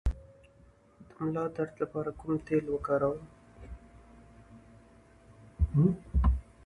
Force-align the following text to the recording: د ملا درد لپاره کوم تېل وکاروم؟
د 1.05 1.07
ملا 1.19 1.45
درد 1.55 1.73
لپاره 1.81 2.09
کوم 2.19 2.33
تېل 2.47 2.65
وکاروم؟ 2.69 3.21